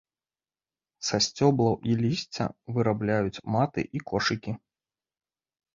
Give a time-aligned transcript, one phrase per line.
[1.09, 2.45] Са сцёблаў і лісця
[2.79, 4.51] вырабляюць маты і кошыкі.